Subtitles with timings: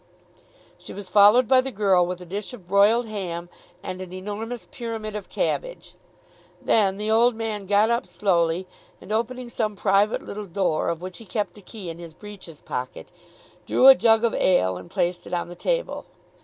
[0.79, 3.49] She was followed by the girl with a dish of broiled ham
[3.83, 5.93] and an enormous pyramid of cabbage.
[6.59, 8.65] Then the old man got up slowly
[8.99, 12.61] and opening some private little door of which he kept the key in his breeches
[12.61, 13.11] pocket,
[13.67, 16.07] drew a jug of ale and placed it on the table.